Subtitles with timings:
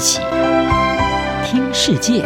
[0.00, 0.18] 起
[1.44, 2.22] 听世界，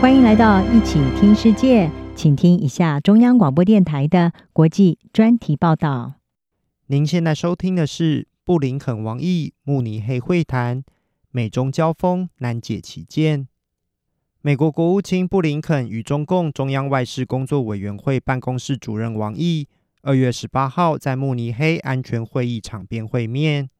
[0.00, 6.14] 欢迎来到一起听世界，请听一下中央广播电台的国际专题报道。
[6.88, 10.82] 您现在收听的是布林肯王毅慕尼黑会谈，
[11.30, 13.46] 美中交锋难解其见。
[14.40, 19.68] 美国国务卿布林肯与中共中央外事工作委员会办公室主任王毅，
[20.02, 23.70] 二月十八号在慕尼黑安全会议场边会面。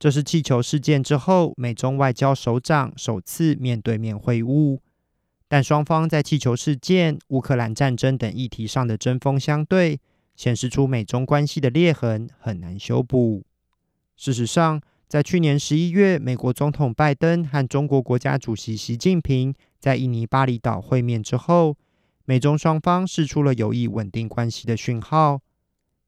[0.00, 4.78] 这是气球事件之后，美中外交首长首次面对面会晤。
[5.46, 10.00] 但双方在气球事件、乌克兰战争等议题上的针锋相对，
[10.34, 13.44] 显示出美中关系的裂痕很难修补。
[14.16, 21.76] 事实上，在去年十一月，美国总统拜登和中国国家主席习近平在印尼巴厘岛会面之后，
[22.24, 25.42] 美中双方释出了有意稳定关系的讯号。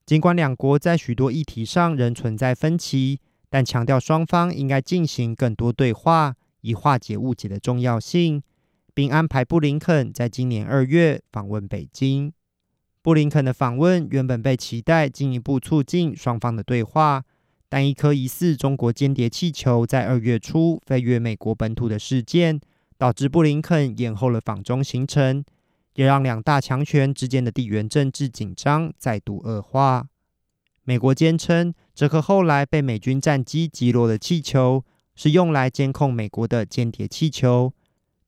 [0.03, 3.19] 尽管两国在许多议题上仍存在分歧，
[3.53, 8.41] 但强调双方应该进行更多对话，以化解误解的重要性，
[8.95, 12.33] 并安排布林肯在今年二月访问北京。
[13.03, 17.25] 布林肯的访问原本被期待进一步促进双方的对话，
[17.69, 22.59] 但一颗疑似中国间谍气球在二月初飞越美国本土的事件，
[22.97, 25.45] 导致布林肯延后了访中行程。
[25.93, 30.07] 也让两大强权之间的地缘政治紧张再度恶化。
[30.85, 34.83] 美国坚称，这颗后来被美军战机击落的气球
[35.15, 37.71] 是用来监控美国的间谍气球，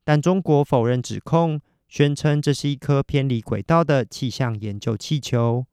[0.04, 5.66] 但中国否认指控，宣称这是一颗偏离轨道的气象研究气球。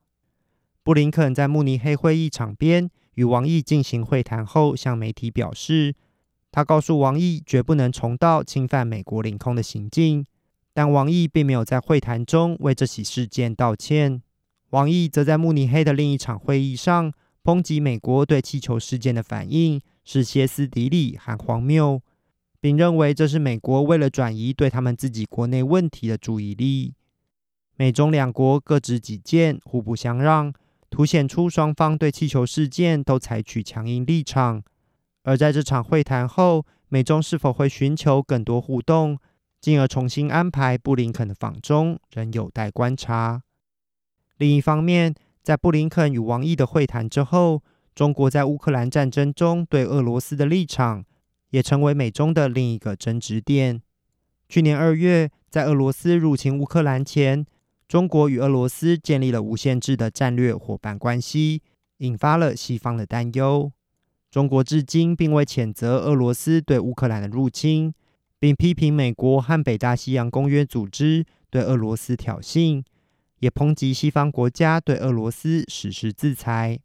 [0.83, 5.95] 布林肯在慕尼黑会议场边与王毅进行会谈后，向媒体表示，
[6.51, 10.25] 他告诉王毅，绝不能重蹈侵犯美国领空的行径。
[10.73, 14.23] 但王毅并没有在会谈中为这起事件道歉。
[14.71, 17.12] 王毅则在慕尼黑的另一场会议上
[17.45, 22.01] 抨击美国对气球事件的反应是歇斯底里和荒谬，
[22.61, 26.94] 并认为这是美国为了转移对他们自己国内问题的注意力。
[27.77, 30.53] 美中两国各执己见，互不相让，
[30.89, 34.62] 凸显出双方对气球事件都采取强硬立场。
[35.25, 39.19] 而在这场会谈后，美中是否会寻求更多互动？
[39.61, 43.43] 进而重新安排布林肯的访中，仍有待观察。
[44.37, 47.62] 另一方面，在布林肯与王毅的会谈之后，
[47.94, 51.04] 中国在乌克兰战争中对俄罗斯的立场，
[51.50, 53.82] 也成为美中的另一个争执点。
[54.48, 57.44] 去年二月，在俄罗斯入侵乌克兰前，
[57.88, 61.62] 中国与俄罗斯建立了无限制的战略伙伴关系，
[61.98, 63.72] 引发了西方的担忧。
[64.30, 67.92] 中国至今并未谴责俄罗斯对乌克兰的入侵。
[68.42, 72.82] 并批评美国和北大西洋公约组织对俄罗斯挑衅，
[73.42, 76.78] 也抨击西方国家对俄罗斯实施制裁。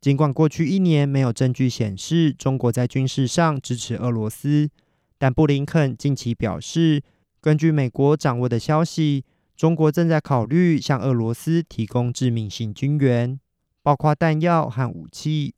[0.00, 4.70] 尽管过去一年没有证据显示中国在军事上支持俄罗斯，
[5.18, 7.02] 但布林肯近期表示，
[7.40, 9.24] 根据美国掌握的消息，
[9.56, 13.40] 中国正在考虑向俄罗斯提供致命性军援，
[13.82, 15.56] 包括弹药和武器。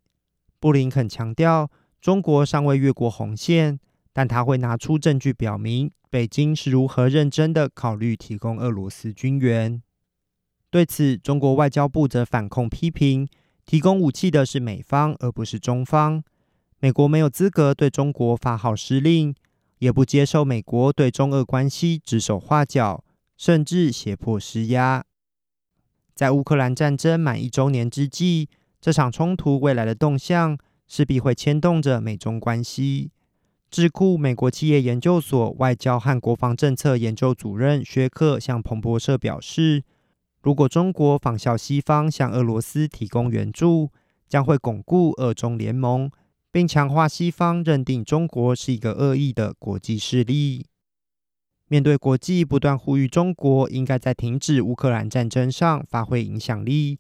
[0.58, 1.70] 布林肯强调，
[2.00, 3.78] 中国尚未越过红线。
[4.16, 9.82] 但他会拿出证据表明，北京是如何认真的考虑提供俄罗斯军援。
[10.74, 13.28] 对此，中国外交部则反控批评，
[13.64, 16.20] 提供武器的是美方，而不是中方。
[16.80, 19.32] 美国没有资格对中国发号施令，
[19.78, 23.04] 也不接受美国对中俄关系指手画脚，
[23.36, 25.04] 甚至胁迫施压。
[26.12, 28.48] 在乌克兰战争满一周年之际，
[28.80, 30.58] 这场冲突未来的动向
[30.88, 33.12] 势必会牵动着美中关系。
[33.70, 39.84] 智库美国企业研究所外交和国防政策研究主任薛克向彭博社表示，
[40.44, 43.91] 如果中国仿效西方向俄罗斯提供援助，
[44.28, 46.10] 将会巩固俄中联盟，
[46.53, 50.66] 并强化西方认定中国是一个恶意的国际势力。
[51.69, 56.99] 面对国际不断呼吁中国应该在停止乌克兰战争上发挥影响力，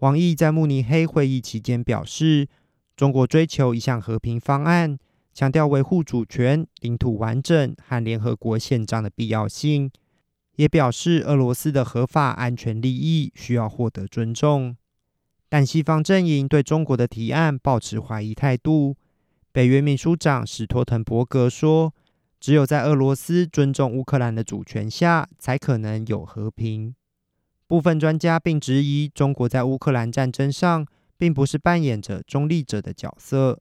[0.00, 2.46] 王毅在慕尼黑会议期间表示，
[2.94, 4.98] 中国追求一项和平方案。
[5.32, 9.90] 强调维护主权、领土完整和联合国宪章的必要性，
[10.56, 14.76] 也表示俄罗斯的合法安全利益需要获得尊重。
[15.48, 18.96] 但西方阵营对中国的提案抱持怀疑态度。
[19.52, 21.94] 北约秘书长史托滕伯格说
[22.40, 26.94] ：“只有在俄罗斯尊重乌克兰的主权下，才可能有和平。”
[27.68, 30.86] 部分专家并质疑，中国在乌克兰战争上
[31.18, 33.60] 并不是扮演着中立者的角色。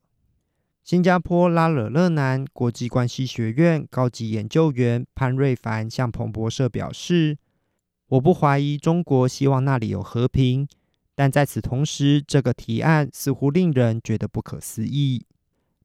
[0.84, 7.38] 新加坡拉惹勒南国际关系学院高级研究员潘瑞凡向彭博社表示
[8.10, 10.68] ：“我不怀疑中国希望那里有和平，
[11.14, 15.24] 但在此同时，这个提案似乎令人觉得不可思议。”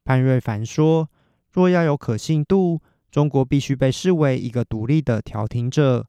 [0.02, 1.10] 潘瑞凡说
[1.52, 6.06] ：“若要有可信度，中国必须被视为一个独立的调停者。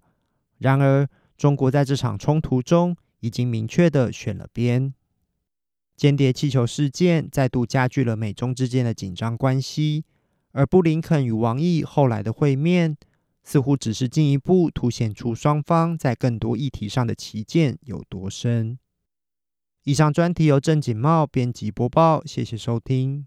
[0.60, 1.08] 然而，
[1.38, 4.94] 中国在这场冲突中已经明确地选了边。
[5.98, 10.06] 间谍气球事件再度加剧了美中之间的紧张关系，
[10.52, 12.96] 而布林肯与王毅后来的会面，
[13.44, 18.78] 似乎只是进一步凸显出双方在更多议题上的旗舰有多深。”
[19.86, 23.26] 以上专题由郑锦茂编辑播报，谢谢收听。